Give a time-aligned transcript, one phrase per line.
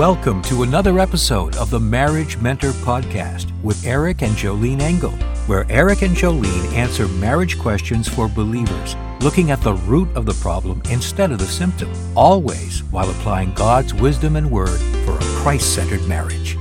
[0.00, 5.10] Welcome to another episode of the Marriage Mentor Podcast with Eric and Jolene Engel,
[5.46, 10.32] where Eric and Jolene answer marriage questions for believers, looking at the root of the
[10.32, 15.74] problem instead of the symptom, always while applying God's wisdom and word for a Christ
[15.74, 16.56] centered marriage.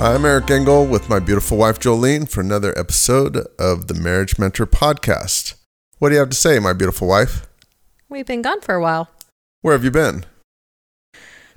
[0.00, 4.66] I'm Eric Engel with my beautiful wife Jolene for another episode of the Marriage Mentor
[4.66, 5.54] Podcast.
[5.98, 7.48] What do you have to say, my beautiful wife?
[8.08, 9.10] We've been gone for a while.
[9.66, 10.24] Where have you been?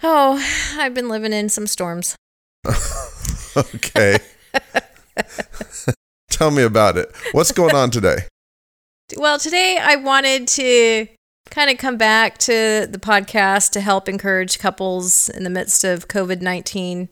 [0.02, 0.44] Oh,
[0.80, 2.16] I've been living in some storms.
[3.56, 4.18] okay.
[6.32, 7.12] Tell me about it.
[7.34, 8.18] What's going on today?
[9.16, 11.08] Well, today I wanted to
[11.52, 16.08] kind of come back to the podcast to help encourage couples in the midst of
[16.08, 17.10] COVID-19.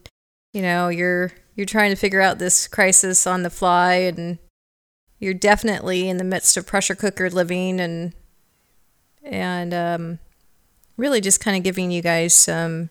[0.53, 4.39] You know, you're you're trying to figure out this crisis on the fly and
[5.19, 8.13] you're definitely in the midst of pressure cooker living and
[9.23, 10.19] and um
[10.97, 12.89] really just kind of giving you guys some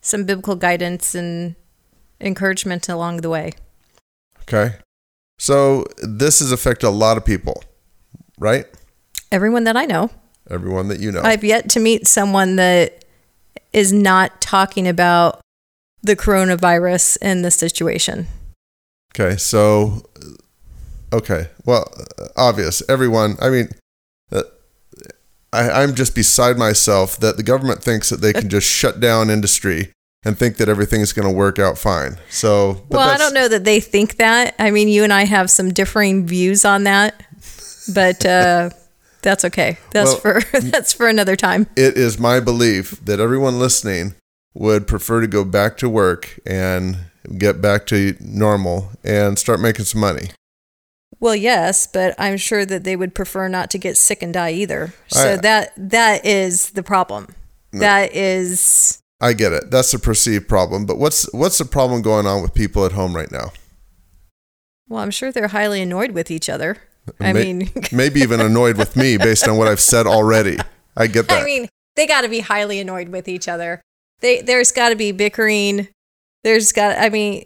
[0.00, 1.54] some biblical guidance and
[2.20, 3.52] encouragement along the way.
[4.42, 4.76] Okay.
[5.38, 7.64] So this has affected a lot of people,
[8.38, 8.66] right?
[9.30, 10.10] Everyone that I know.
[10.50, 11.22] Everyone that you know.
[11.22, 13.04] I've yet to meet someone that
[13.72, 15.40] is not talking about
[16.02, 18.26] the coronavirus and the situation.
[19.14, 19.36] Okay.
[19.36, 20.02] So,
[21.12, 21.48] okay.
[21.64, 21.92] Well,
[22.36, 22.82] obvious.
[22.88, 23.68] Everyone, I mean,
[25.52, 29.30] I, I'm just beside myself that the government thinks that they can just shut down
[29.30, 29.92] industry
[30.24, 32.16] and think that everything's going to work out fine.
[32.30, 34.54] So, well, I don't know that they think that.
[34.58, 37.22] I mean, you and I have some differing views on that,
[37.92, 38.70] but uh,
[39.22, 39.78] that's okay.
[39.90, 41.66] That's well, for that's for another time.
[41.76, 44.14] It is my belief that everyone listening
[44.54, 46.98] would prefer to go back to work and
[47.38, 50.30] get back to normal and start making some money.
[51.20, 54.52] Well, yes, but I'm sure that they would prefer not to get sick and die
[54.52, 54.92] either.
[55.08, 57.28] So I, that that is the problem.
[57.72, 59.70] No, that is I get it.
[59.70, 63.14] That's a perceived problem, but what's what's the problem going on with people at home
[63.14, 63.52] right now?
[64.88, 66.78] Well, I'm sure they're highly annoyed with each other.
[67.20, 70.58] I May, mean, maybe even annoyed with me based on what I've said already.
[70.96, 71.42] I get that.
[71.42, 73.80] I mean, they got to be highly annoyed with each other.
[74.20, 75.88] They there's got to be bickering.
[76.42, 77.44] There's got I mean,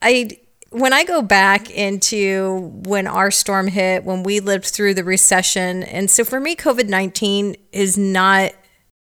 [0.00, 0.38] I
[0.74, 5.84] when I go back into when our storm hit, when we lived through the recession,
[5.84, 8.52] and so for me, COVID 19 is not,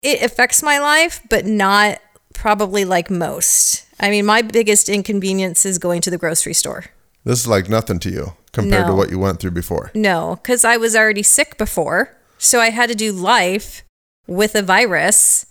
[0.02, 2.00] it affects my life, but not
[2.34, 3.86] probably like most.
[4.02, 6.86] I mean, my biggest inconvenience is going to the grocery store.
[7.24, 8.92] This is like nothing to you compared no.
[8.92, 9.92] to what you went through before.
[9.96, 12.18] No, because I was already sick before.
[12.38, 13.84] So I had to do life
[14.28, 15.46] with a virus.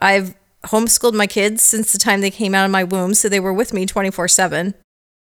[0.00, 0.36] I've
[0.66, 3.14] homeschooled my kids since the time they came out of my womb.
[3.14, 4.74] So they were with me 24 7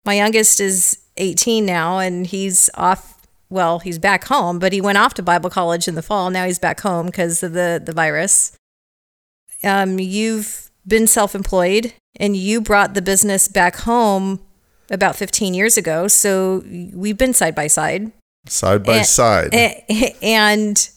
[0.06, 4.98] my youngest is 18 now and he's off well he's back home but he went
[4.98, 6.30] off to bible college in the fall.
[6.30, 8.58] Now he's back home because of the, the virus.
[9.64, 14.40] Um, you've been self-employed and you brought the business back home
[14.90, 16.64] about 15 years ago so
[16.94, 18.12] we've been side by side.
[18.48, 19.54] Side by and, side.
[20.22, 20.90] and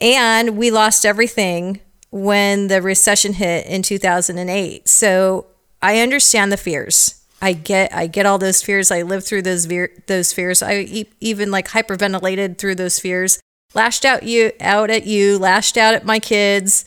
[0.00, 1.80] and we lost everything
[2.10, 5.46] when the recession hit in 2008 so
[5.82, 8.90] i understand the fears I get I get all those fears.
[8.90, 9.68] I lived through those
[10.06, 10.62] those fears.
[10.62, 13.38] I e- even like hyperventilated through those fears.
[13.74, 16.86] Lashed out you out at you, lashed out at my kids.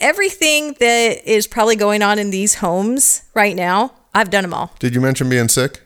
[0.00, 4.72] Everything that is probably going on in these homes right now, I've done them all.
[4.78, 5.82] Did you mention being sick?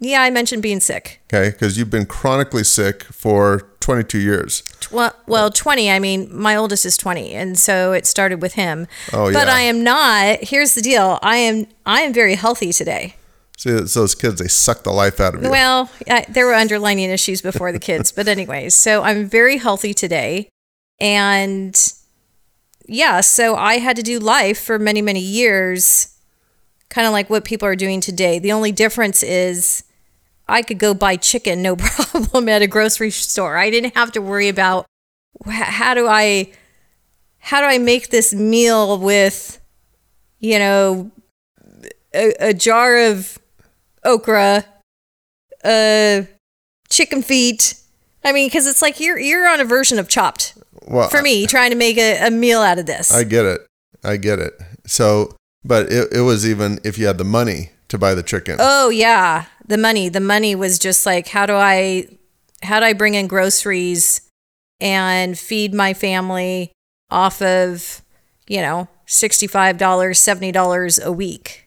[0.00, 1.20] Yeah, I mentioned being sick.
[1.32, 4.62] Okay, because you've been chronically sick for 22 years.
[4.90, 5.90] Well, well, 20.
[5.90, 8.86] I mean, my oldest is 20, and so it started with him.
[9.12, 9.34] Oh, yeah.
[9.34, 10.38] But I am not.
[10.42, 11.18] Here's the deal.
[11.22, 11.66] I am.
[11.84, 13.16] I am very healthy today.
[13.56, 15.50] See, it's those kids, they suck the life out of you.
[15.50, 18.12] Well, I, there were underlining issues before the kids.
[18.12, 20.48] but, anyways, so I'm very healthy today.
[21.00, 21.74] And
[22.86, 26.18] yeah, so I had to do life for many, many years,
[26.88, 28.38] kind of like what people are doing today.
[28.38, 29.84] The only difference is
[30.48, 33.56] I could go buy chicken no problem at a grocery store.
[33.56, 34.86] I didn't have to worry about
[35.46, 36.52] how do I
[37.38, 39.60] how do I make this meal with
[40.38, 41.10] you know
[42.14, 43.38] a, a jar of
[44.04, 44.64] okra,
[45.64, 46.22] uh,
[46.88, 47.74] chicken feet.
[48.24, 50.54] I mean, because it's like you're you're on a version of Chopped.
[50.86, 53.12] Well, for me, trying to make a, a meal out of this.
[53.12, 53.66] I get it.
[54.02, 54.52] I get it.
[54.86, 55.34] So,
[55.64, 58.56] but it, it was even if you had the money to buy the chicken.
[58.58, 60.08] Oh yeah, the money.
[60.08, 62.08] The money was just like, how do I,
[62.62, 64.20] how do I bring in groceries
[64.80, 66.72] and feed my family
[67.10, 68.02] off of,
[68.46, 71.63] you know, sixty five dollars, seventy dollars a week.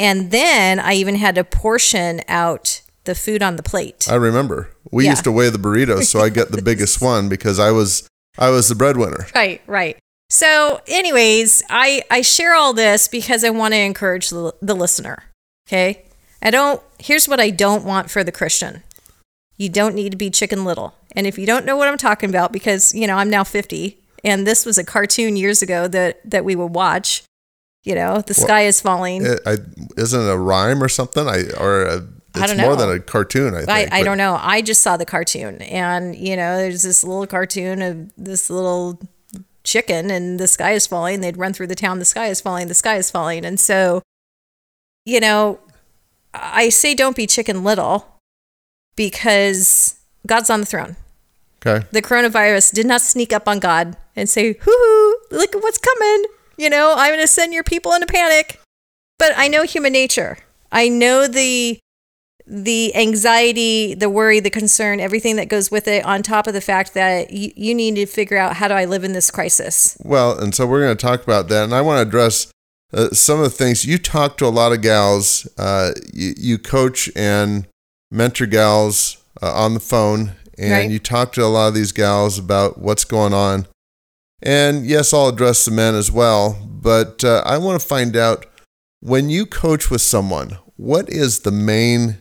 [0.00, 4.08] And then I even had to portion out the food on the plate.
[4.10, 4.70] I remember.
[4.90, 5.10] We yeah.
[5.10, 8.08] used to weigh the burritos, so I get the biggest one because I was
[8.38, 9.26] I was the breadwinner.
[9.34, 9.98] Right, right.
[10.30, 15.24] So, anyways, I I share all this because I want to encourage the, the listener.
[15.68, 16.06] Okay,
[16.40, 16.82] I don't.
[16.98, 18.82] Here's what I don't want for the Christian.
[19.58, 20.94] You don't need to be chicken little.
[21.14, 23.98] And if you don't know what I'm talking about, because you know I'm now 50,
[24.24, 27.22] and this was a cartoon years ago that that we would watch.
[27.84, 29.24] You know, the sky is falling.
[29.24, 29.56] It, I,
[29.96, 31.26] isn't it a rhyme or something?
[31.26, 32.66] I or a, it's I don't know.
[32.66, 33.54] more than a cartoon.
[33.54, 33.92] I think.
[33.92, 34.38] I, I don't know.
[34.38, 39.00] I just saw the cartoon, and you know, there's this little cartoon of this little
[39.64, 41.22] chicken, and the sky is falling.
[41.22, 41.98] They'd run through the town.
[41.98, 42.68] The sky is falling.
[42.68, 43.46] The sky is falling.
[43.46, 44.02] And so,
[45.06, 45.58] you know,
[46.34, 48.20] I say don't be chicken little
[48.94, 50.96] because God's on the throne.
[51.64, 51.86] Okay.
[51.92, 55.78] The coronavirus did not sneak up on God and say, "Hoo hoo, look at what's
[55.78, 56.26] coming."
[56.60, 58.60] You know, I'm going to send your people into panic.
[59.18, 60.36] But I know human nature.
[60.70, 61.78] I know the
[62.46, 66.60] the anxiety, the worry, the concern, everything that goes with it, on top of the
[66.60, 69.96] fact that you, you need to figure out how do I live in this crisis.
[70.04, 72.50] Well, and so we're going to talk about that, and I want to address
[72.92, 75.48] uh, some of the things you talk to a lot of gals.
[75.56, 77.66] Uh, you, you coach and
[78.10, 80.90] mentor gals uh, on the phone, and Right.
[80.90, 83.66] you talk to a lot of these gals about what's going on.
[84.42, 88.46] And yes, I'll address the men as well, but uh, I want to find out
[89.00, 92.18] when you coach with someone, what is the main,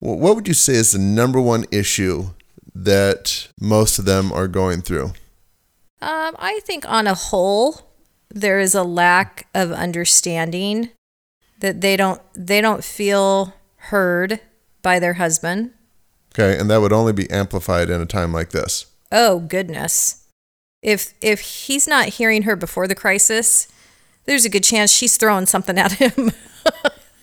[0.00, 2.30] what would you say is the number one issue
[2.74, 5.12] that most of them are going through?
[6.00, 7.88] Um, I think on a whole,
[8.28, 10.90] there is a lack of understanding
[11.60, 14.40] that they don't they don't feel heard
[14.82, 15.72] by their husband.
[16.32, 18.86] Okay, and that would only be amplified in a time like this.
[19.10, 20.24] Oh goodness.
[20.82, 23.68] If if he's not hearing her before the crisis,
[24.24, 26.32] there's a good chance she's throwing something at him.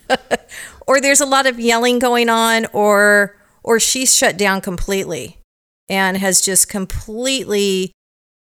[0.86, 5.38] or there's a lot of yelling going on or or she's shut down completely
[5.88, 7.92] and has just completely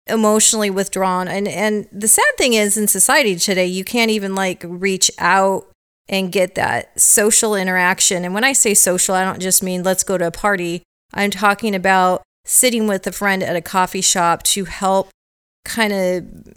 [0.06, 1.28] emotionally withdrawn.
[1.28, 5.70] And and the sad thing is in society today you can't even like reach out
[6.08, 8.24] and get that social interaction.
[8.24, 10.82] And when i say social i don't just mean let's go to a party.
[11.14, 15.10] I'm talking about sitting with a friend at a coffee shop to help
[15.64, 16.54] kind of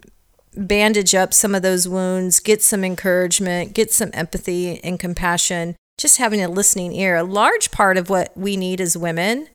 [0.55, 6.17] bandage up some of those wounds get some encouragement get some empathy and compassion just
[6.17, 9.47] having a listening ear a large part of what we need as women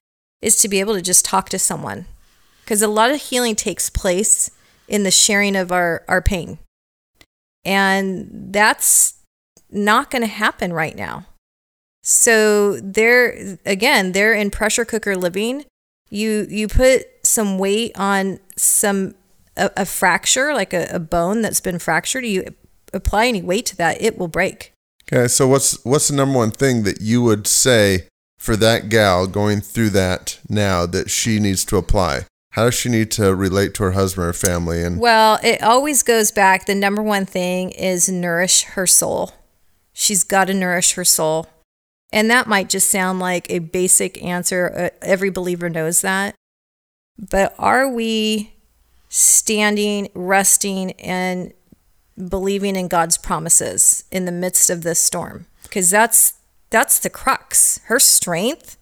[0.42, 2.06] is to be able to just talk to someone
[2.64, 4.50] because a lot of healing takes place
[4.88, 6.58] in the sharing of our, our pain.
[7.64, 9.14] And that's
[9.70, 11.26] not going to happen right now.
[12.02, 15.64] So they're again, they're in pressure cooker living.
[16.14, 19.14] You you put some weight on some
[19.56, 22.24] a, a fracture, like a, a bone that's been fractured.
[22.24, 22.54] You
[22.92, 24.72] apply any weight to that, it will break.
[25.12, 28.06] Okay, so what's what's the number one thing that you would say
[28.38, 32.26] for that gal going through that now that she needs to apply?
[32.50, 34.84] How does she need to relate to her husband or family?
[34.84, 36.66] And Well, it always goes back.
[36.66, 39.32] The number one thing is nourish her soul.
[39.92, 41.48] She's got to nourish her soul.
[42.14, 44.72] And that might just sound like a basic answer.
[44.94, 46.36] Uh, Every believer knows that.
[47.18, 48.54] But are we
[49.08, 51.52] standing, resting, and
[52.28, 55.46] believing in God's promises in the midst of this storm?
[55.64, 56.34] Because that's
[56.70, 57.80] that's the crux.
[57.86, 58.76] Her strength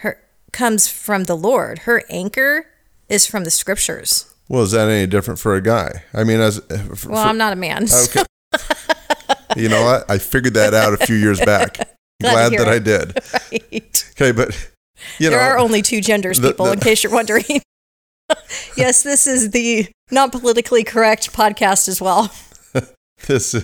[0.00, 1.80] her comes from the Lord.
[1.80, 2.66] Her anchor
[3.10, 4.34] is from the scriptures.
[4.48, 6.04] well, is that any different for a guy?
[6.14, 6.58] I mean, as
[6.94, 7.84] for, Well, I'm not a man.
[7.84, 8.24] okay,
[9.56, 10.10] you know what?
[10.10, 11.95] I figured that out a few years back.
[12.20, 13.18] Glad Glad that I did.
[13.72, 14.04] right.
[14.12, 14.70] Okay, but
[15.18, 17.44] you there know, are only two genders, the- people, the- in case you're wondering.
[18.76, 22.32] yes, this is the not politically correct podcast as well.
[23.26, 23.54] this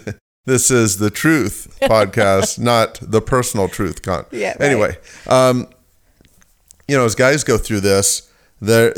[0.44, 4.24] this is the truth podcast, not the personal truth con.
[4.30, 4.60] Yeah, right.
[4.60, 5.66] Anyway, um,
[6.88, 8.30] you know, as guys go through this,
[8.60, 8.94] they're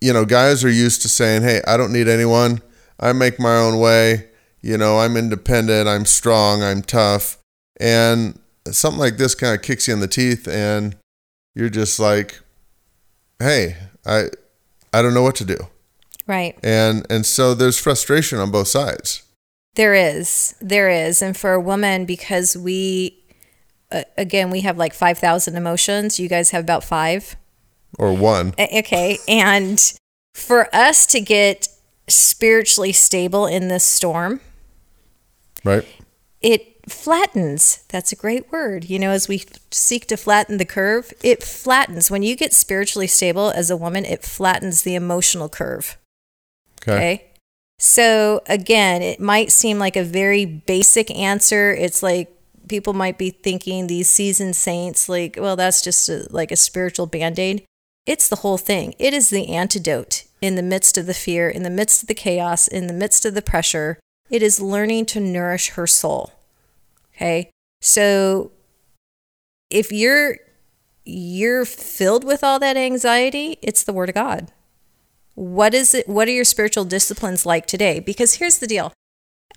[0.00, 2.60] you know, guys are used to saying, "Hey, I don't need anyone.
[2.98, 4.28] I make my own way.
[4.62, 5.88] You know, I'm independent.
[5.88, 6.62] I'm strong.
[6.62, 7.38] I'm tough."
[7.78, 8.38] And
[8.72, 10.96] something like this kind of kicks you in the teeth, and
[11.54, 12.40] you're just like,
[13.38, 14.26] "Hey, I
[14.92, 15.56] I don't know what to do."
[16.26, 16.56] Right.
[16.62, 19.22] And and so there's frustration on both sides.
[19.74, 20.54] There is.
[20.60, 21.22] There is.
[21.22, 23.18] And for a woman, because we,
[23.92, 26.18] uh, again, we have like 5,000 emotions.
[26.18, 27.36] You guys have about five.
[27.98, 28.54] or one.
[28.58, 29.18] Okay.
[29.28, 29.80] And
[30.34, 31.68] for us to get
[32.08, 34.40] spiritually stable in this storm,
[35.64, 35.86] right?
[36.40, 37.84] it flattens.
[37.88, 38.84] That's a great word.
[38.84, 42.10] You know, as we seek to flatten the curve, it flattens.
[42.10, 45.96] When you get spiritually stable as a woman, it flattens the emotional curve.
[46.82, 46.94] Okay.
[46.94, 47.24] Okay.
[47.78, 51.72] So again, it might seem like a very basic answer.
[51.72, 52.30] It's like
[52.68, 57.06] people might be thinking these seasoned saints, like, well, that's just a, like a spiritual
[57.06, 57.64] band aid.
[58.06, 58.94] It's the whole thing.
[58.98, 60.24] It is the antidote.
[60.40, 63.24] in the midst of the fear, in the midst of the chaos, in the midst
[63.24, 63.98] of the pressure.
[64.30, 66.32] It is learning to nourish her soul.
[67.20, 67.50] Okay.
[67.82, 68.52] So
[69.68, 70.38] if you're
[71.04, 74.52] you're filled with all that anxiety, it's the word of God.
[75.34, 78.00] What is it what are your spiritual disciplines like today?
[78.00, 78.92] Because here's the deal.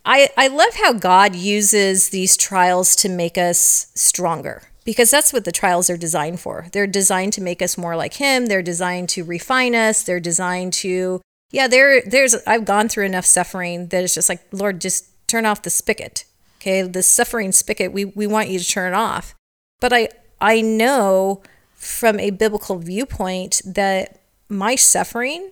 [0.05, 5.45] I, I love how God uses these trials to make us stronger because that's what
[5.45, 6.67] the trials are designed for.
[6.73, 8.47] They're designed to make us more like Him.
[8.47, 10.03] They're designed to refine us.
[10.03, 14.41] They're designed to, yeah, there, there's, I've gone through enough suffering that it's just like,
[14.51, 16.25] Lord, just turn off the spigot.
[16.63, 16.81] Okay.
[16.83, 19.35] The suffering spigot, we, we want you to turn it off.
[19.81, 20.07] But I,
[20.39, 21.43] I know
[21.75, 25.51] from a biblical viewpoint that my suffering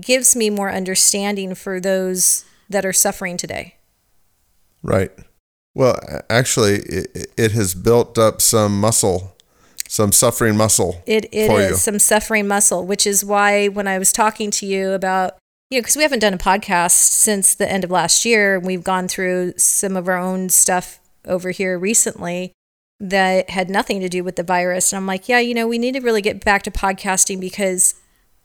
[0.00, 3.74] gives me more understanding for those that are suffering today.
[4.80, 5.10] Right.
[5.74, 5.98] Well,
[6.30, 9.36] actually, it, it has built up some muscle,
[9.88, 11.02] some suffering muscle.
[11.04, 11.76] It, it is you.
[11.76, 15.36] some suffering muscle, which is why when I was talking to you about,
[15.74, 18.64] you know, because we haven't done a podcast since the end of last year, and
[18.64, 22.52] we've gone through some of our own stuff over here recently
[23.00, 24.92] that had nothing to do with the virus.
[24.92, 27.96] And I'm like, yeah, you know, we need to really get back to podcasting because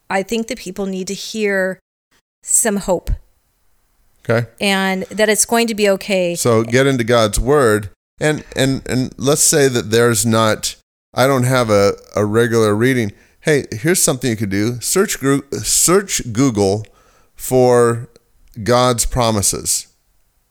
[0.10, 1.80] I think that people need to hear
[2.42, 3.12] some hope
[4.28, 4.48] Okay.
[4.60, 6.34] and that it's going to be okay.
[6.34, 10.78] So get into God's word and and and let's say that there's not
[11.14, 13.12] I don't have a, a regular reading.
[13.42, 14.80] Hey, here's something you could do.
[14.82, 15.18] Search
[15.52, 16.86] search Google
[17.40, 18.10] for
[18.64, 19.88] God's promises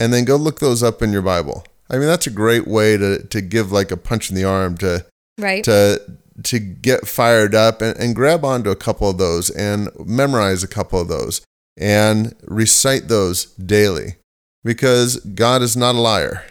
[0.00, 1.64] and then go look those up in your Bible.
[1.90, 4.76] I mean, that's a great way to to give like a punch in the arm
[4.78, 5.04] to
[5.36, 5.62] right?
[5.64, 6.00] to
[6.44, 10.68] to get fired up and, and grab onto a couple of those and memorize a
[10.68, 11.42] couple of those
[11.76, 14.16] and recite those daily
[14.64, 16.44] because God is not a liar.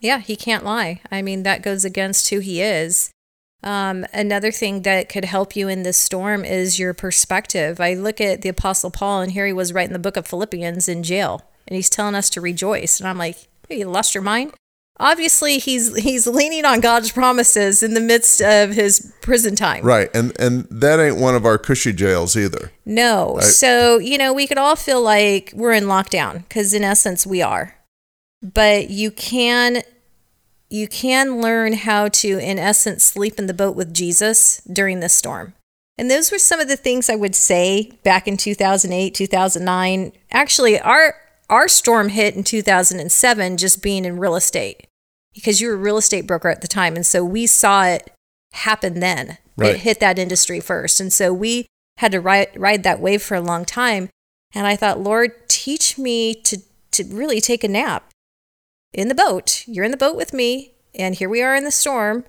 [0.00, 1.00] Yeah, he can't lie.
[1.10, 3.10] I mean, that goes against who he is.
[3.62, 7.80] Um, another thing that could help you in this storm is your perspective.
[7.80, 10.88] I look at the Apostle Paul, and here he was writing the book of Philippians
[10.88, 13.00] in jail, and he's telling us to rejoice.
[13.00, 13.36] And I'm like,
[13.68, 14.54] hey, you lost your mind?
[14.98, 19.82] Obviously, he's he's leaning on God's promises in the midst of his prison time.
[19.82, 20.14] Right.
[20.14, 22.70] And and that ain't one of our cushy jails either.
[22.84, 23.36] No.
[23.36, 23.44] Right.
[23.44, 27.40] So, you know, we could all feel like we're in lockdown because in essence we
[27.40, 27.76] are.
[28.42, 29.82] But you can
[30.70, 35.14] you can learn how to in essence sleep in the boat with Jesus during this
[35.14, 35.54] storm.
[35.98, 40.12] And those were some of the things I would say back in 2008, 2009.
[40.30, 41.14] Actually, our
[41.50, 44.86] our storm hit in 2007 just being in real estate
[45.34, 48.12] because you were a real estate broker at the time and so we saw it
[48.52, 49.38] happen then.
[49.56, 49.74] Right.
[49.74, 51.00] It hit that industry first.
[51.00, 51.66] And so we
[51.98, 54.08] had to ride ride that wave for a long time.
[54.54, 56.58] And I thought, Lord, teach me to
[56.92, 58.10] to really take a nap
[58.92, 59.64] in the boat.
[59.66, 62.24] You're in the boat with me, and here we are in the storm.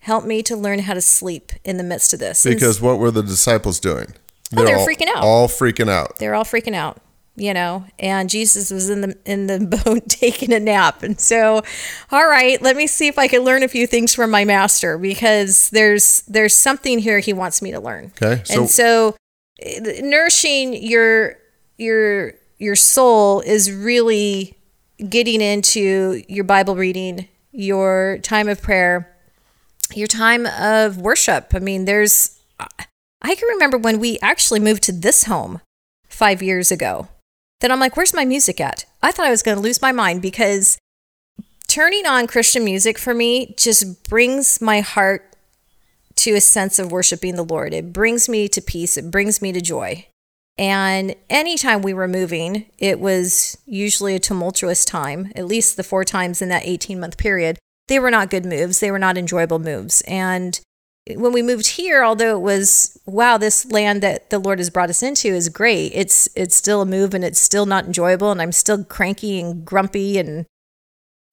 [0.00, 2.44] Help me to learn how to sleep in the midst of this.
[2.44, 4.14] Because what were the disciples doing?
[4.56, 5.24] Oh, they're all, freaking out.
[5.24, 6.18] All freaking out.
[6.18, 7.02] they're all freaking out
[7.38, 11.62] you know and jesus was in the in the boat taking a nap and so
[12.10, 14.98] all right let me see if i can learn a few things from my master
[14.98, 18.42] because there's there's something here he wants me to learn Okay.
[18.44, 19.16] So, and so
[19.60, 21.36] eh, nourishing your
[21.76, 24.57] your your soul is really
[25.08, 29.14] getting into your bible reading your time of prayer
[29.94, 32.40] your time of worship i mean there's
[33.22, 35.60] i can remember when we actually moved to this home
[36.08, 37.08] five years ago
[37.60, 39.92] then i'm like where's my music at i thought i was going to lose my
[39.92, 40.78] mind because
[41.68, 45.28] turning on christian music for me just brings my heart
[46.18, 47.72] to a sense of worshiping the Lord.
[47.72, 50.06] It brings me to peace, it brings me to joy.
[50.58, 56.04] And anytime we were moving, it was usually a tumultuous time, at least the four
[56.04, 57.58] times in that 18 month period.
[57.86, 60.02] They were not good moves, they were not enjoyable moves.
[60.02, 60.60] And
[61.14, 64.90] when we moved here, although it was wow, this land that the Lord has brought
[64.90, 65.92] us into is great.
[65.94, 69.64] It's it's still a move and it's still not enjoyable and I'm still cranky and
[69.64, 70.44] grumpy and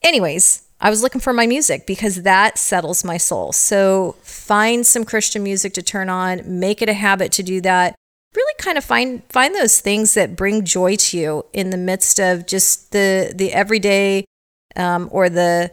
[0.04, 3.52] anyways, I was looking for my music because that settles my soul.
[3.54, 7.96] So find some Christian music to turn on, make it a habit to do that.
[8.36, 12.20] Really kind of find find those things that bring joy to you in the midst
[12.20, 14.26] of just the the everyday
[14.76, 15.72] um, or the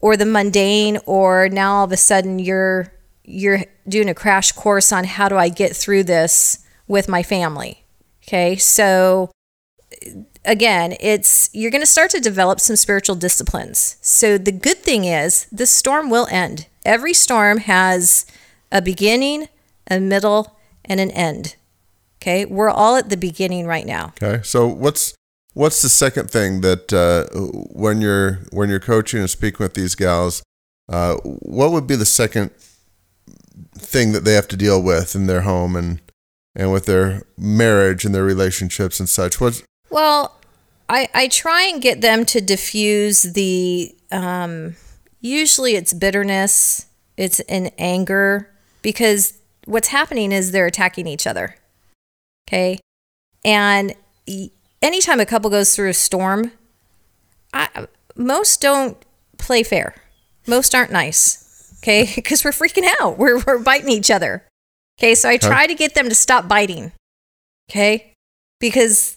[0.00, 2.92] or the mundane or now all of a sudden you're
[3.24, 7.84] you're doing a crash course on how do I get through this with my family.
[8.24, 8.56] Okay?
[8.56, 9.30] So
[10.44, 13.96] again, it's you're going to start to develop some spiritual disciplines.
[14.00, 16.66] So the good thing is the storm will end.
[16.84, 18.26] Every storm has
[18.72, 19.48] a beginning,
[19.88, 21.56] a middle, and an end.
[22.22, 22.44] Okay?
[22.44, 24.12] We're all at the beginning right now.
[24.22, 24.42] okay.
[24.42, 25.14] So what's
[25.54, 29.94] what's the second thing that uh, when you're when you're coaching and speaking with these
[29.94, 30.42] gals,
[30.88, 32.50] uh, what would be the second
[33.74, 36.00] thing that they have to deal with in their home and
[36.54, 39.40] and with their marriage and their relationships and such?
[39.40, 40.36] What's Well,
[40.88, 44.76] I I try and get them to diffuse the um
[45.20, 46.86] usually it's bitterness,
[47.16, 48.50] it's an anger
[48.82, 51.56] because what's happening is they're attacking each other.
[52.48, 52.78] Okay?
[53.44, 53.94] And
[54.82, 56.52] anytime a couple goes through a storm,
[57.52, 58.96] I most don't
[59.38, 59.94] play fair.
[60.46, 61.74] Most aren't nice.
[61.82, 62.10] Okay?
[62.16, 63.18] Because we're freaking out.
[63.18, 64.44] We're we're biting each other.
[64.98, 65.14] Okay?
[65.14, 66.92] So I try to get them to stop biting.
[67.70, 68.12] Okay?
[68.58, 69.16] Because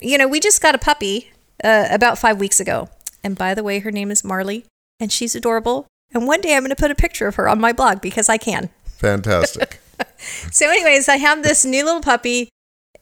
[0.00, 1.30] you know, we just got a puppy
[1.62, 2.88] uh, about five weeks ago.
[3.24, 4.64] And by the way, her name is Marley,
[4.98, 5.86] and she's adorable.
[6.12, 8.28] And one day I'm going to put a picture of her on my blog because
[8.28, 8.70] I can.
[8.98, 9.78] fantastic?
[10.50, 12.48] So, anyways, I have this new little puppy,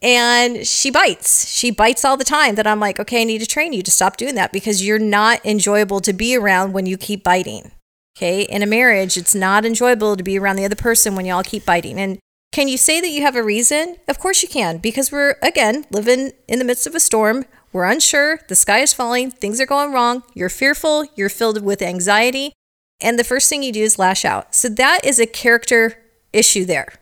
[0.02, 1.48] and she bites.
[1.48, 2.54] She bites all the time.
[2.54, 4.98] That I'm like, okay, I need to train you to stop doing that because you're
[4.98, 7.72] not enjoyable to be around when you keep biting.
[8.16, 11.42] Okay, in a marriage, it's not enjoyable to be around the other person when y'all
[11.42, 11.98] keep biting.
[11.98, 12.18] And
[12.52, 13.96] can you say that you have a reason?
[14.08, 17.44] Of course you can, because we're again living in the midst of a storm.
[17.72, 18.40] We're unsure.
[18.48, 19.30] The sky is falling.
[19.30, 20.24] Things are going wrong.
[20.34, 21.06] You're fearful.
[21.14, 22.52] You're filled with anxiety.
[23.00, 24.54] And the first thing you do is lash out.
[24.54, 25.99] So that is a character
[26.32, 26.94] issue there.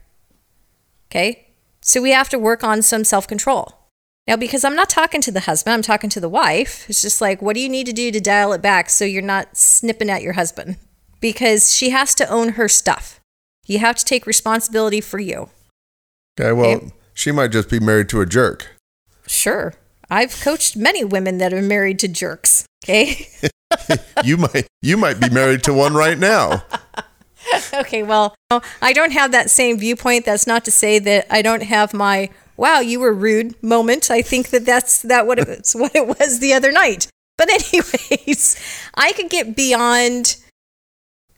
[1.11, 1.49] Okay.
[1.81, 3.75] So we have to work on some self control.
[4.27, 6.85] Now, because I'm not talking to the husband, I'm talking to the wife.
[6.91, 9.23] It's just like, what do you need to do to dial it back so you're
[9.23, 10.77] not snipping at your husband?
[11.21, 13.21] Because she has to own her stuff.
[13.67, 15.49] You have to take responsibility for you.
[16.39, 16.91] Okay, well, Okay.
[17.15, 18.67] she might just be married to a jerk.
[19.27, 19.73] Sure.
[20.11, 22.67] I've coached many women that are married to jerks.
[22.85, 23.29] Okay.
[24.25, 26.65] You might you might be married to one right now.
[27.75, 28.03] okay.
[28.03, 28.35] Well,
[28.83, 30.25] I don't have that same viewpoint.
[30.25, 34.11] That's not to say that I don't have my wow, you were rude moment.
[34.11, 37.09] I think that that's that what it's what it was the other night.
[37.39, 38.61] But anyways,
[38.95, 40.37] I could get beyond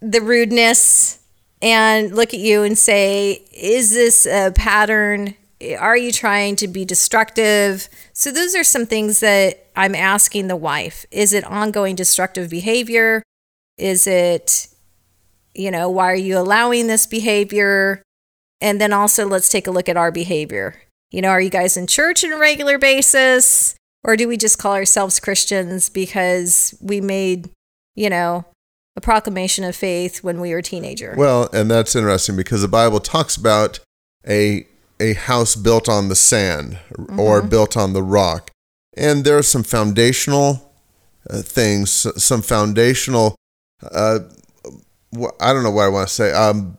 [0.01, 1.19] the rudeness
[1.63, 5.35] and look at you and say, is this a pattern?
[5.79, 7.87] Are you trying to be destructive?
[8.15, 11.05] So those are some things that I'm asking the wife.
[11.11, 13.23] Is it ongoing destructive behavior?
[13.77, 14.69] Is it
[15.55, 18.03] you know, why are you allowing this behavior?
[18.61, 20.83] And then also, let's take a look at our behavior.
[21.11, 23.75] You know, are you guys in church on a regular basis?
[24.03, 27.51] Or do we just call ourselves Christians because we made,
[27.95, 28.45] you know,
[28.97, 31.15] a proclamation of faith when we were a teenager?
[31.17, 33.81] Well, and that's interesting because the Bible talks about
[34.27, 34.67] a
[34.99, 36.79] a house built on the sand
[37.17, 38.51] or built on the rock.
[38.95, 40.75] And there are some foundational
[41.29, 43.37] uh, things, some foundational
[43.91, 44.19] uh
[45.19, 46.33] wh- I don't know what I want to say.
[46.33, 46.77] Um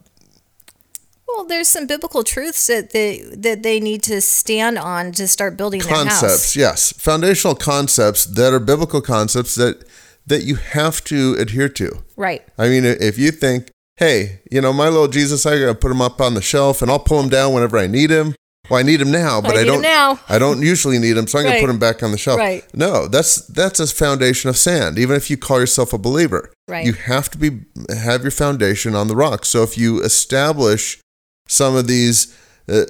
[1.28, 5.56] well, there's some biblical truths that they that they need to stand on to start
[5.58, 6.20] building their house.
[6.20, 9.86] concepts yes foundational concepts that are biblical concepts that
[10.28, 12.41] that you have to adhere to Right.
[12.58, 16.02] i mean if you think hey you know my little jesus i gotta put him
[16.02, 18.36] up on the shelf and i'll pull him down whenever i need him
[18.71, 20.19] well i need them now but I i, don't now.
[20.29, 22.63] i don't usually need them, so i'm gonna put them back on the shelf Right.
[22.73, 26.86] no that's that's a foundation of sand even if you call yourself a believer Right.
[26.86, 27.62] you have to be
[27.93, 30.99] have your foundation on the rock so if you establish
[31.47, 32.36] some of these
[32.69, 32.86] uh,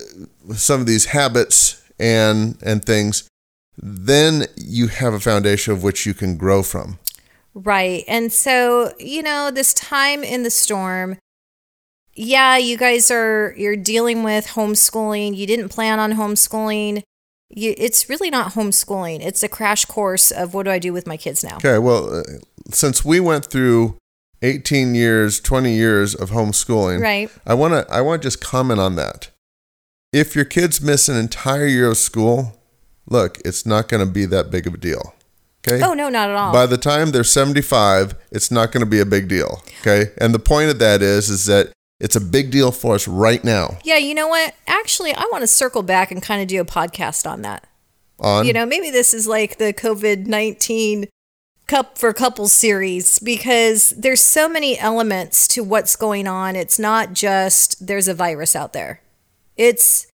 [0.54, 3.28] some of these habits and and things
[3.78, 7.00] then you have a foundation of which you can grow from
[7.54, 8.06] Right.
[8.08, 11.18] And so, you know, this time in the storm,
[12.24, 15.36] yeah, you guys are you're dealing with homeschooling.
[15.36, 17.02] You didn't plan on homeschooling.
[17.50, 19.20] You, it's really not homeschooling.
[19.26, 21.58] It's a crash course of what do I do with my kids now?
[21.58, 22.24] okay well uh,
[22.70, 23.98] since we went through
[24.44, 27.30] 18 years 20 years of homeschooling Right.
[27.46, 29.30] i want to i want to just comment on that
[30.14, 32.58] if your kids miss an entire year of school
[33.08, 35.14] look it's not going to be that big of a deal
[35.68, 36.52] okay Oh no, not at all.
[36.54, 40.34] by the time they're 75 it's not going to be a big deal okay and
[40.34, 43.78] the point of that is is that it's a big deal for us right now
[43.84, 44.56] yeah, you know what?
[44.68, 47.68] Actually, I want to circle back and kind of do a podcast on that.
[48.20, 51.08] on You know, maybe this is like the COVID 19
[51.68, 56.56] cup for couples series because there's so many elements to what's going on.
[56.56, 59.02] It's not just there's a virus out there.
[59.58, 60.08] It's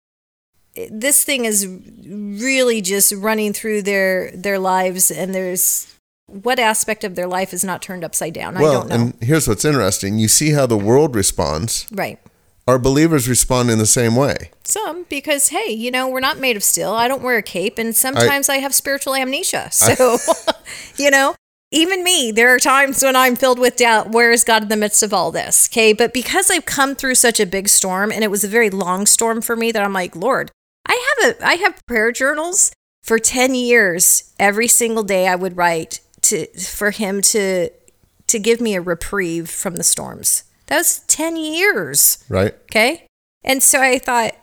[0.90, 5.95] this thing is really just running through their their lives and there's
[6.28, 8.58] what aspect of their life is not turned upside down?
[8.58, 8.96] I don't know.
[8.96, 12.20] and here's what's interesting you see how the world responds right.
[12.68, 16.56] our believers respond in the same way Some because hey, you know, we're not made
[16.56, 16.92] of steel.
[16.92, 19.70] I don't wear a cape and sometimes I, have spiritual amnesia.
[19.72, 20.18] So,
[20.98, 21.36] you know,
[21.72, 24.78] even me, there are times when I'm filled with doubt, where is God in the
[24.78, 25.68] midst of all this?
[25.72, 28.70] Okay, but because I've come through such a big storm and it was a very
[28.70, 30.52] long storm for me that I'm like, Lord,
[30.88, 32.72] I have a I have prayer journals
[33.04, 34.34] for 10 years.
[34.40, 37.70] Every single day I would write to for him to
[38.28, 40.44] to give me a reprieve from the storms.
[40.68, 42.24] That was 10 years.
[42.28, 43.06] right Okay.
[43.44, 44.36] And so I thought,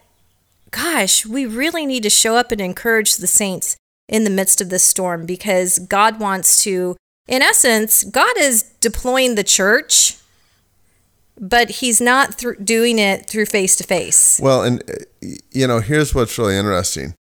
[0.70, 3.76] gosh, we really need to show up and encourage the saints
[4.08, 9.34] in the midst of this storm because God wants to, in essence, God is deploying
[9.34, 10.16] the church,
[11.38, 14.38] but He's not th- doing it through face to face.
[14.40, 17.14] Well, and uh, you know, here's what's really interesting.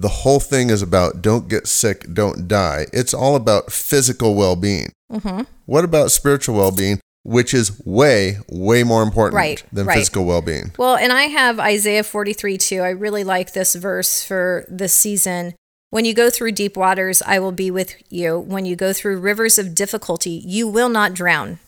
[0.00, 2.86] The whole thing is about don't get sick, don't die.
[2.92, 4.92] It's all about physical well being.
[5.12, 5.42] Mm-hmm.
[5.66, 9.98] What about spiritual well being, which is way, way more important Right, than right.
[9.98, 10.70] physical well being?
[10.78, 12.80] Well, and I have Isaiah 43 too.
[12.80, 15.54] I really like this verse for this season.
[15.90, 18.38] When you go through deep waters, I will be with you.
[18.38, 21.58] When you go through rivers of difficulty, you will not drown.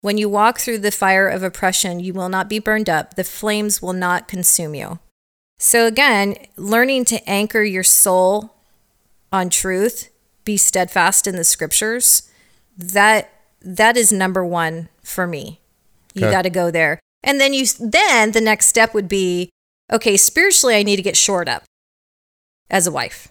[0.00, 3.14] When you walk through the fire of oppression, you will not be burned up.
[3.16, 5.00] The flames will not consume you.
[5.62, 8.54] So, again, learning to anchor your soul
[9.30, 10.08] on truth,
[10.46, 12.30] be steadfast in the scriptures,
[12.78, 15.60] that that is number one for me.
[16.14, 16.32] You Okay.
[16.32, 16.98] got to go there.
[17.22, 19.50] And then you then the next step would be
[19.92, 21.64] okay, spiritually I need to get shored up
[22.70, 23.28] as a wife.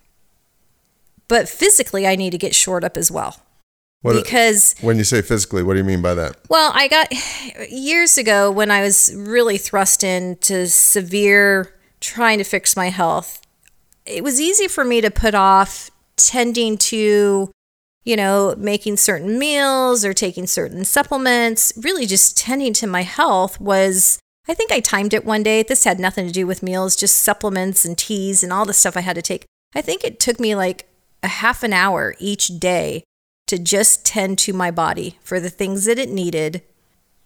[1.28, 3.38] But physically I need to get shored up as well.
[4.04, 6.38] What, because when you say physically, what do you mean by that?
[6.48, 7.12] well, I got
[7.72, 13.42] years ago when I was really thrust into severe trying to fix my health.
[14.06, 17.52] It was easy for me to put off tending to,
[18.04, 21.74] you know, making certain meals or taking certain supplements.
[21.78, 25.64] Really, just tending to my health was, I think I timed it one day.
[25.64, 28.98] This had nothing to do with meals, just supplements and teas and all the stuff
[28.98, 29.46] I had to take.
[29.76, 30.88] I think it took me like
[31.22, 33.04] a half an hour each day
[33.48, 36.62] to just tend to my body for the things that it needed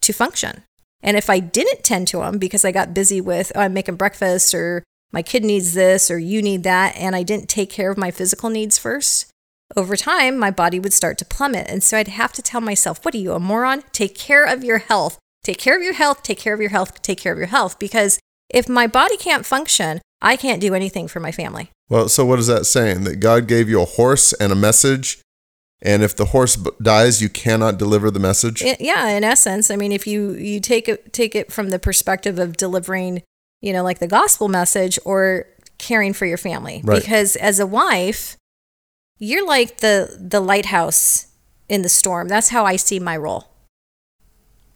[0.01, 0.63] to function.
[1.03, 3.97] And if I didn't tend to them because I got busy with, oh, I'm making
[3.97, 7.91] breakfast or my kid needs this or you need that, and I didn't take care
[7.91, 9.29] of my physical needs first,
[9.75, 11.67] over time, my body would start to plummet.
[11.69, 13.83] And so I'd have to tell myself, what are you, a moron?
[13.91, 15.19] Take care of your health.
[15.43, 16.23] Take care of your health.
[16.23, 17.01] Take care of your health.
[17.01, 17.79] Take care of your health.
[17.79, 21.69] Because if my body can't function, I can't do anything for my family.
[21.89, 23.03] Well, so what is that saying?
[23.03, 25.21] That God gave you a horse and a message,
[25.83, 28.63] and if the horse b- dies, you cannot deliver the message?
[28.79, 32.39] Yeah, in essence, I mean, if you you take it take it from the perspective
[32.39, 33.21] of delivering,
[33.61, 35.45] you know, like the gospel message or
[35.77, 37.01] caring for your family, Right.
[37.01, 38.37] because as a wife,
[39.19, 41.27] you're like the the lighthouse
[41.69, 42.27] in the storm.
[42.27, 43.49] That's how I see my role.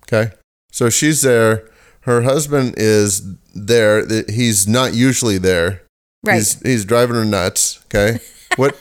[0.03, 0.31] Okay.
[0.71, 1.69] So she's there.
[2.01, 3.21] Her husband is
[3.53, 4.05] there.
[4.29, 5.81] He's not usually there.
[6.23, 6.35] Right.
[6.35, 7.79] He's, he's driving her nuts.
[7.85, 8.19] Okay.
[8.57, 8.75] What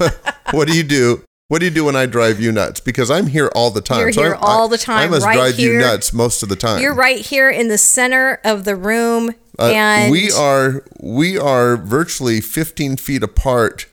[0.52, 1.22] What do you do?
[1.52, 2.80] What do you do when I drive you nuts?
[2.80, 4.00] Because I'm here all the time.
[4.00, 6.48] You're here I'm- all I- the time, I must right drive you nuts most of
[6.48, 6.80] the time.
[6.80, 11.76] You're right here in the center of the room, Uh, and we are we are
[11.76, 13.84] virtually 15 feet apart,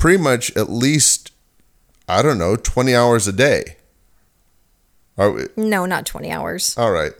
[0.00, 1.30] pretty much at least
[2.08, 3.76] I don't know 20 hours a day.
[5.16, 6.74] Are we, no, not 20 hours.
[6.76, 7.12] all right?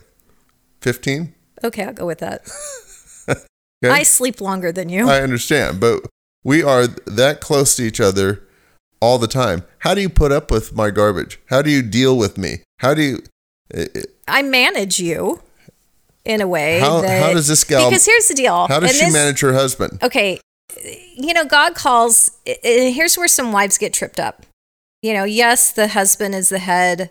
[0.81, 1.33] 15.
[1.63, 2.41] Okay, I'll go with that.
[3.83, 3.91] Okay.
[3.91, 5.09] I sleep longer than you.
[5.09, 6.05] I understand, but
[6.43, 8.43] we are that close to each other
[9.01, 9.63] all the time.
[9.79, 11.39] How do you put up with my garbage?
[11.47, 12.63] How do you deal with me?
[12.79, 13.23] How do you?
[14.27, 15.41] I manage you
[16.23, 16.79] in a way.
[16.79, 18.67] How- that, how does this gal- Because here's the deal.
[18.67, 19.99] How does and she this- manage her husband?
[20.03, 20.39] okay,
[21.15, 24.45] you know, God calls, and here's where some wives get tripped up.
[25.01, 27.09] You know, yes, the husband is the head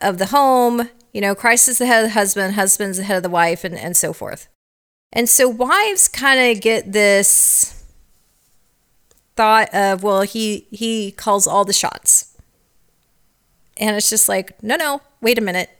[0.00, 0.88] of the home.
[1.12, 3.64] You know, Christ is the head of the husband, husband's the head of the wife,
[3.64, 4.48] and, and so forth.
[5.12, 7.82] And so wives kind of get this
[9.36, 12.36] thought of, well, he he calls all the shots.
[13.78, 15.70] And it's just like, no, no, wait a minute.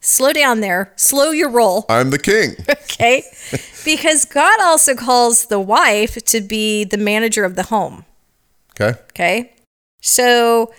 [0.00, 0.92] Slow down there.
[0.96, 2.54] Slow your roll I'm the king.
[2.68, 3.24] okay?
[3.84, 8.04] because God also calls the wife to be the manager of the home,
[8.78, 8.98] Okay.
[9.10, 9.52] okay?
[10.02, 10.72] So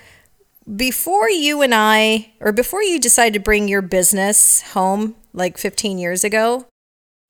[0.74, 5.98] before you and I, or before you decide to bring your business home like 15
[5.98, 6.66] years ago,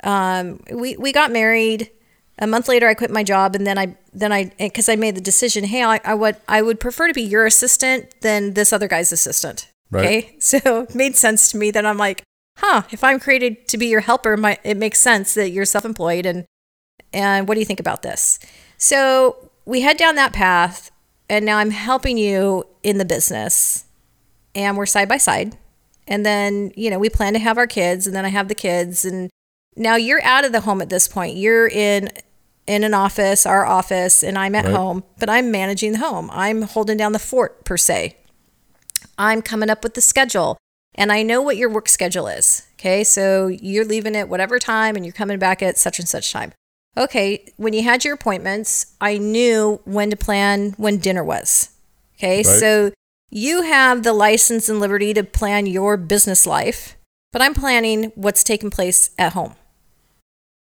[0.03, 1.89] um, we, we got married.
[2.39, 4.95] A month later, I quit my job, and then I then I eh, because I
[4.95, 5.63] made the decision.
[5.63, 9.11] Hey, I, I would I would prefer to be your assistant than this other guy's
[9.11, 9.71] assistant.
[9.89, 10.05] Right.
[10.05, 12.23] Okay, so it made sense to me that I'm like,
[12.57, 16.25] huh, if I'm created to be your helper, my, it makes sense that you're self-employed
[16.25, 16.45] and
[17.13, 18.39] and what do you think about this?
[18.77, 20.91] So we head down that path
[21.29, 23.85] and now I'm helping you in the business
[24.53, 25.57] and we're side by side.
[26.07, 28.55] And then, you know, we plan to have our kids and then I have the
[28.55, 29.29] kids and
[29.75, 31.37] now you're out of the home at this point.
[31.37, 32.09] You're in
[32.67, 34.73] in an office, our office, and I'm at Right.
[34.75, 36.29] home, but I'm managing the home.
[36.31, 38.17] I'm holding down the fort per se.
[39.17, 40.57] I'm coming up with the schedule
[40.95, 42.63] and I know what your work schedule is.
[42.79, 43.03] Okay.
[43.03, 46.53] So you're leaving at whatever time and you're coming back at such and such time.
[46.95, 47.51] Okay.
[47.57, 51.69] When you had your appointments, I knew when to plan when dinner was.
[52.17, 52.37] Okay.
[52.37, 52.45] Right.
[52.45, 52.91] So
[53.29, 56.95] you have the license and liberty to plan your business life,
[57.31, 59.55] but I'm planning what's taking place at home.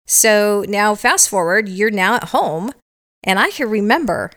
[0.08, 2.72] So now, fast forward, you're now at home,
[3.22, 4.30] and I can remember,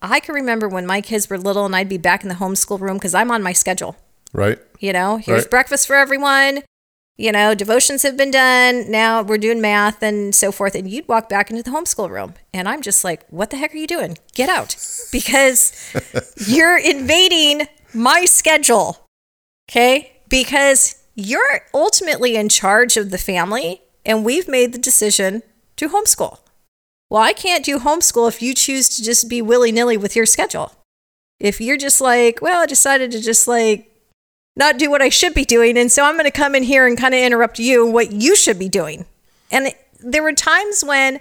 [0.00, 2.80] I can remember when my kids were little and I'd be back in the homeschool
[2.80, 3.96] room because I'm on my schedule.
[4.32, 4.58] Right.
[4.80, 5.50] You know, here's Right.
[5.50, 6.62] breakfast for everyone.
[7.18, 8.90] You know, devotions have been done.
[8.90, 10.74] Now we're doing math and so forth.
[10.76, 12.34] And you'd walk back into the homeschool room.
[12.54, 14.16] And I'm just like, what the heck are you doing?
[14.34, 14.76] Get out.
[15.10, 15.72] Because
[16.46, 18.98] you're invading my schedule.
[19.68, 20.12] Okay.
[20.28, 23.80] Because you're ultimately in charge of the family.
[24.04, 25.42] And we've made the decision
[25.76, 26.38] to homeschool.
[27.10, 30.26] Well, I can't do homeschool if you choose to just be willy nilly with your
[30.26, 30.72] schedule.
[31.40, 33.90] If you're just like, well, I decided to just like
[34.56, 35.78] not do what I should be doing.
[35.78, 38.36] And so I'm going to come in here and kind of interrupt you what you
[38.36, 39.06] should be doing.
[39.50, 41.20] And there were times when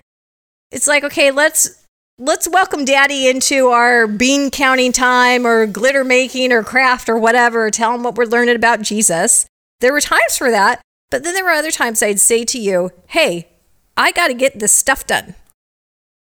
[0.72, 1.86] it's like, okay, let's
[2.20, 7.70] let's welcome daddy into our bean counting time or glitter making or craft or whatever,
[7.70, 9.46] tell him what we're learning about Jesus.
[9.82, 12.92] There were times for that, but then there were other times I'd say to you,
[13.08, 13.48] "Hey,
[13.96, 15.36] I got to get this stuff done."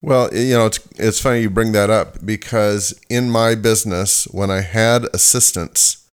[0.01, 4.51] Well, you know, it's it's funny you bring that up because in my business, when
[4.51, 6.09] I had assistants,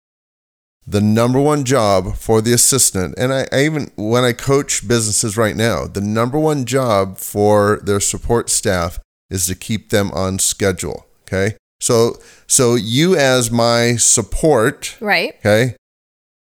[0.86, 5.36] the number one job for the assistant, and I, I even when I coach businesses
[5.36, 10.38] right now, the number one job for their support staff is to keep them on
[10.38, 11.06] schedule.
[11.22, 15.34] Okay, so so you as my support, Right?
[15.40, 15.74] okay,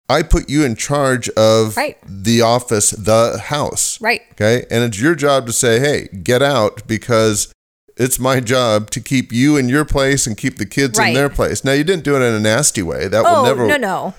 [0.08, 1.96] I put you in charge of Right.
[2.06, 3.98] the office, the house.
[4.00, 4.20] Right.
[4.32, 4.66] Okay.
[4.70, 7.48] And it's your job to say, hey, get out because
[7.96, 11.08] it's my job to keep you in your place and keep the kids Right.
[11.08, 11.64] in their place.
[11.64, 13.08] Now, you didn't do it in a nasty way.
[13.08, 13.66] That Oh, will never.
[13.66, 14.14] no, no.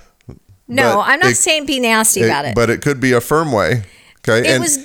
[0.68, 2.56] No, I'm not it- saying be nasty it- about it.
[2.56, 3.84] But it could be a firm way.
[4.28, 4.40] Okay.
[4.40, 4.80] It and was-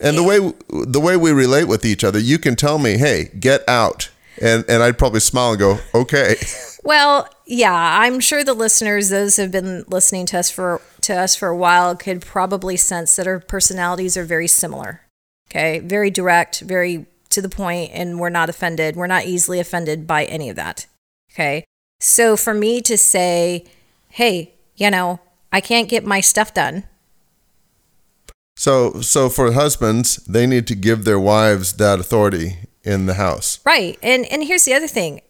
[0.00, 0.38] and the way
[0.70, 4.08] the way we relate with each other, you can tell me, hey, get out.
[4.40, 6.36] And and I'd probably smile and go, okay.
[6.82, 11.14] Well, yeah, I'm sure the listeners, those who have been listening to us for to
[11.14, 15.02] us for a while, could probably sense that our personalities are very similar.
[15.50, 18.94] Okay, very direct, very to the point, and we're not offended.
[18.94, 20.86] We're not easily offended by any of that.
[21.32, 21.64] Okay,
[21.98, 23.64] so for me to say,
[24.10, 25.18] "Hey, you know,
[25.52, 26.84] I can't get my stuff done,"
[28.56, 33.58] So so for husbands, they need to give their wives that authority in the house.
[33.64, 33.98] Right.
[34.02, 35.22] And and here's the other thing.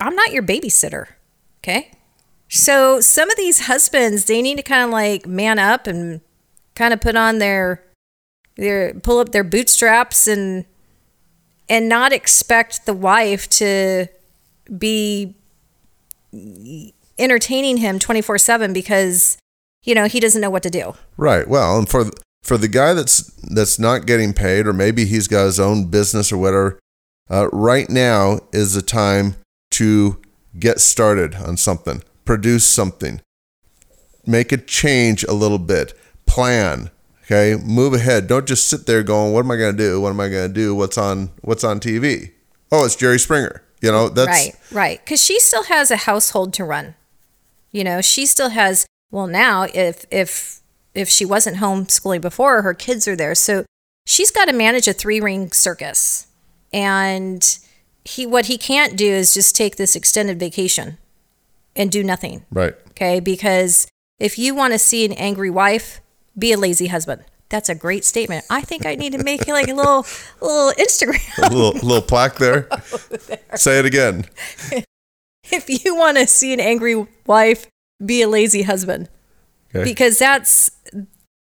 [0.00, 1.08] I'm not your babysitter.
[1.62, 1.92] Okay?
[2.48, 6.20] So some of these husbands, they need to kind of like man up and
[6.74, 7.84] kind of put on their
[8.56, 10.64] their pull up their bootstraps and
[11.68, 14.06] and not expect the wife to
[14.76, 15.36] be
[17.18, 19.36] entertaining him 24/7 because
[19.82, 20.94] you know, he doesn't know what to do.
[21.16, 21.48] Right.
[21.48, 22.10] Well, and for
[22.42, 26.32] for the guy that's that's not getting paid, or maybe he's got his own business
[26.32, 26.78] or whatever,
[27.30, 29.36] uh, right now is the time
[29.72, 30.20] to
[30.58, 33.20] get started on something, produce something,
[34.26, 36.90] make a change a little bit, plan.
[37.24, 38.26] Okay, move ahead.
[38.26, 40.00] Don't just sit there going, "What am I going to do?
[40.00, 40.74] What am I going to do?
[40.74, 42.32] What's on What's on TV?
[42.72, 45.00] Oh, it's Jerry Springer." You know, that's right, right.
[45.04, 46.96] Because she still has a household to run.
[47.70, 48.86] You know, she still has.
[49.10, 50.60] Well, now if if
[50.94, 53.64] if she wasn't homeschooling before, her kids are there, so
[54.06, 56.26] she's got to manage a three ring circus.
[56.72, 57.58] And
[58.10, 60.98] he, what he can't do is just take this extended vacation
[61.76, 62.44] and do nothing.
[62.50, 62.74] right.
[62.90, 66.00] Okay, because if you want to see an angry wife,
[66.38, 67.24] be a lazy husband.
[67.48, 68.44] That's a great statement.
[68.50, 70.06] I think I need to make like a little
[70.40, 71.38] little Instagram.
[71.38, 72.68] A little little plaque there.
[73.54, 74.26] Say it again.
[75.50, 77.66] if you want to see an angry wife,
[78.04, 79.08] be a lazy husband.
[79.74, 79.84] Okay.
[79.84, 80.70] Because that's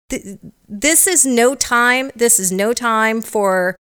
[0.09, 0.39] th-
[0.69, 2.11] this is no time.
[2.15, 3.77] This is no time for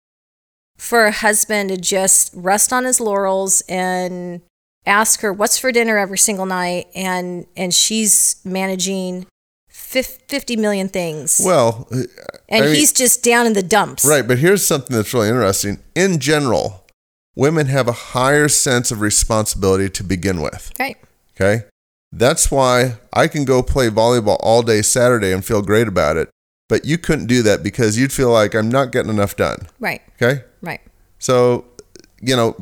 [0.78, 4.42] for a husband to just rest on his laurels and
[4.86, 9.26] ask her what's for dinner every single night and and she's managing
[9.70, 11.42] fif- 50 million things.
[11.44, 12.04] Well, uh,
[12.50, 14.06] and I mean- he's just down in the dumps.
[14.06, 15.80] Right, but here's something that's really interesting.
[15.96, 16.86] In general,
[17.36, 20.72] women have a higher sense of responsibility to begin with.
[20.80, 20.98] Right.
[21.36, 21.66] Okay?
[22.12, 26.30] That's why I can go play volleyball all day Saturday and feel great about it,
[26.68, 29.68] but you couldn't do that because you'd feel like I'm not getting enough done.
[29.80, 30.02] Right.
[30.22, 30.44] Okay?
[30.62, 30.82] Right.
[31.20, 31.66] So,
[32.22, 32.56] you know,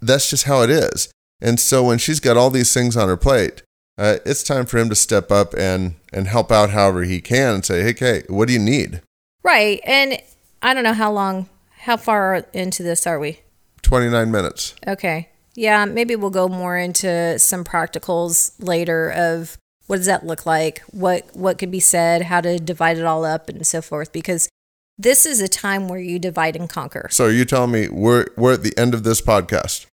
[0.00, 1.10] that's just how it is.
[1.40, 3.62] And so when she's got all these things on her plate,
[3.98, 7.54] uh, it's time for him to step up and, and help out however he can
[7.54, 9.02] and say, hey, Kay, what do you need?
[9.42, 9.80] Right.
[9.84, 10.18] And
[10.62, 11.48] I don't know how long
[11.80, 13.40] how far into this are we?
[13.82, 14.74] 29 minutes.
[14.86, 15.30] Okay.
[15.54, 19.56] Yeah, maybe we'll go more into some practicals later of
[19.90, 20.82] what does that look like?
[20.92, 24.48] What what could be said, how to divide it all up and so forth because
[24.96, 27.08] this is a time where you divide and conquer.
[27.10, 29.86] So you telling me we're we're at the end of this podcast?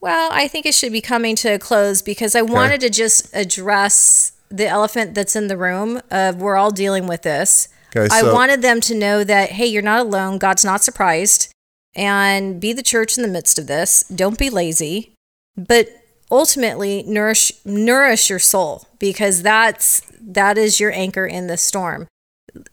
[0.00, 3.28] Well, I think it should be coming to a close because I wanted to just
[3.34, 7.66] address the elephant that's in the room of we're all dealing with this.
[7.94, 10.38] Okay, I wanted them to know that, hey, you're not alone.
[10.38, 11.52] God's not surprised.
[11.96, 14.04] And be the church in the midst of this.
[14.04, 15.12] Don't be lazy.
[15.56, 15.88] But
[16.30, 22.06] ultimately nourish nourish your soul because that's that is your anchor in the storm.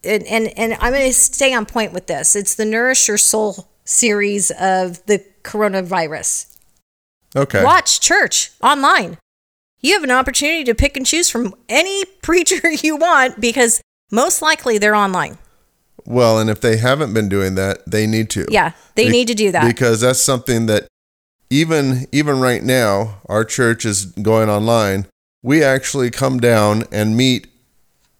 [0.03, 2.35] And and, and I'm gonna stay on point with this.
[2.35, 6.57] It's the Nourish Your Soul series of the coronavirus.
[7.35, 7.63] Okay.
[7.63, 9.17] Watch church online.
[9.79, 14.41] You have an opportunity to pick and choose from any preacher you want because most
[14.41, 15.37] likely they're online.
[16.05, 18.45] Well, and if they haven't been doing that, they need to.
[18.49, 19.67] Yeah, they Be- need to do that.
[19.67, 20.87] because that's something that
[21.49, 25.07] even even right now our church is going online.
[25.43, 27.47] We actually come down and meet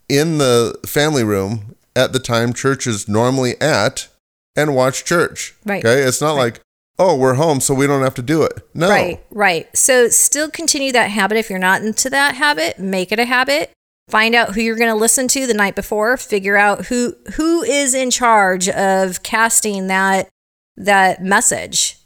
[0.08, 4.08] in the family room at the time church is normally at
[4.56, 5.56] and watch church.
[5.66, 5.84] Right.
[5.84, 6.62] Okay, it's not like
[7.00, 8.54] oh we're home so we don't have to do it.
[8.74, 8.90] No.
[8.90, 9.76] Right, right.
[9.76, 11.38] So still continue that habit.
[11.38, 13.72] If you're not into that habit, make it a habit.
[14.10, 16.16] Find out who you're going to listen to the night before.
[16.16, 20.30] Figure out who who is in charge of casting that
[20.78, 21.97] that message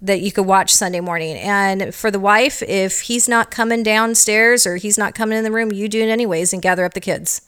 [0.00, 1.36] that you could watch Sunday morning.
[1.36, 5.52] And for the wife, if he's not coming downstairs or he's not coming in the
[5.52, 7.42] room, you do it anyways and gather up the kids.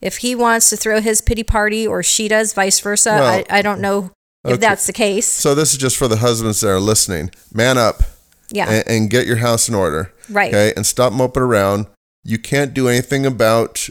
[0.00, 3.58] If he wants to throw his pity party or she does, vice versa, Well, I,
[3.58, 4.12] I don't know
[4.44, 4.56] if okay.
[4.60, 5.26] that's the case.
[5.26, 7.32] So this is just for the husbands that are listening.
[7.52, 8.02] Man up.
[8.50, 8.70] Yeah.
[8.70, 10.10] and, and get your house in order.
[10.30, 10.48] Right.
[10.48, 10.72] Okay.
[10.74, 11.86] And stop moping around.
[12.24, 13.88] You can't do anything about,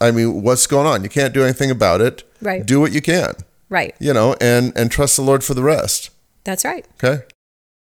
[0.00, 1.02] I mean, what's going on?
[1.02, 2.22] You can't do anything about it.
[2.40, 2.64] Right.
[2.64, 3.32] Do what you can,
[3.68, 3.96] Right.
[3.98, 6.10] you know, and, and trust the Lord for the rest.
[6.44, 6.86] That's right.
[7.02, 7.24] Okay.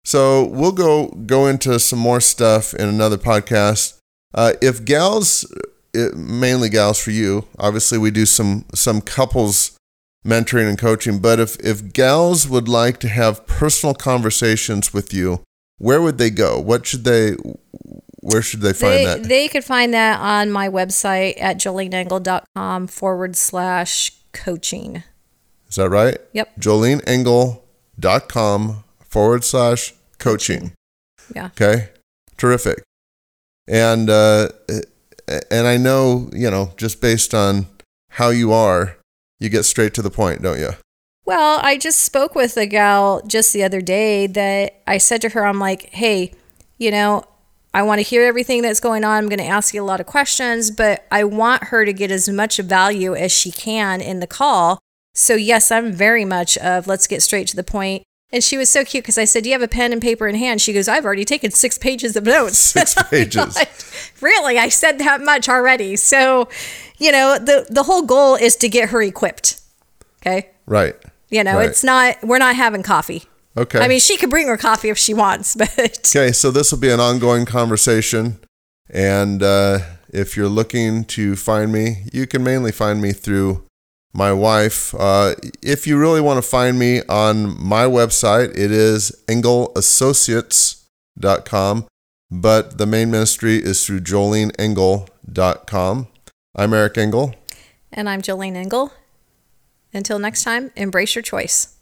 [0.04, 3.98] So we'll go, go into some more stuff in another podcast.
[4.34, 5.44] Uh, if gals,
[5.92, 9.76] it, mainly gals for you, obviously we do some, some couples
[10.26, 15.42] mentoring and coaching, but if, if gals would like to have personal conversations with you,
[15.78, 16.58] where would they go?
[16.60, 17.32] What should they,
[18.20, 19.22] where should they find They, that?
[19.24, 25.02] they could find that on my website at joleneengel.com forward slash coaching.
[25.68, 26.18] Is that right?
[26.32, 26.58] Yep.
[28.00, 30.72] joleneengel.com forward slash coaching.
[31.34, 31.46] Yeah.
[31.46, 31.90] Okay.
[32.36, 32.82] Terrific.
[33.68, 34.48] And, uh,
[35.50, 37.66] and I know, you know, just based on
[38.10, 38.96] how you are,
[39.38, 40.70] you get straight to the point, don't you?
[41.24, 45.28] Well, I just spoke with a gal just the other day that I said to
[45.30, 46.32] her, I'm like, hey,
[46.78, 47.24] you know,
[47.72, 49.16] I want to hear everything that's going on.
[49.16, 52.10] I'm going to ask you a lot of questions, but I want her to get
[52.10, 54.80] as much value as she can in the call.
[55.14, 58.02] So, yes, I'm very much of let's get straight to the point.
[58.32, 60.28] And she was so cute because I said, Do you have a pen and paper
[60.28, 60.60] in hand?
[60.60, 62.58] She goes, I've already taken six pages of notes.
[62.58, 63.58] Six pages.
[64.20, 64.56] really?
[64.58, 65.96] I said that much already.
[65.96, 66.48] So,
[66.98, 69.60] you know, the, the whole goal is to get her equipped.
[70.22, 70.50] Okay.
[70.66, 70.94] Right.
[71.28, 71.70] You know, Right.
[71.70, 73.24] it's not, we're not having coffee.
[73.56, 73.80] Okay.
[73.80, 76.78] I mean, she could bring her coffee if she wants, but Okay, so this will
[76.78, 78.38] be an ongoing conversation.
[78.88, 79.80] And uh,
[80.12, 83.64] if you're looking to find me, you can mainly find me through
[84.12, 84.94] my wife.
[84.94, 91.86] Uh, if you really want to find me on my website, it is engelassociates.com.
[92.32, 96.06] But the main ministry is through joleneengel.com.
[96.54, 97.34] I'm Eric Engel.
[97.92, 98.92] and I'm Jolene Engel.
[99.92, 101.76] Until next time, embrace your choice.